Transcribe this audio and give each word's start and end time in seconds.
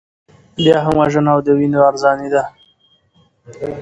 بیا 0.55 0.75
هم 0.85 0.93
وژنه 1.01 1.29
او 1.33 1.39
د 1.45 1.49
وینو 1.59 1.79
ارزاني 1.89 2.27
ده. 2.33 2.43